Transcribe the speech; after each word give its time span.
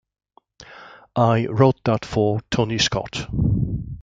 I 1.15 1.45
wrote 1.45 1.83
that 1.83 2.05
for 2.05 2.39
Tony 2.49 2.79
Scott. 2.79 3.27